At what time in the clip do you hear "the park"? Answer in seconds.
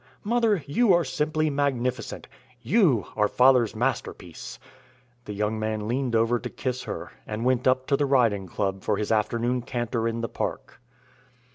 10.21-10.81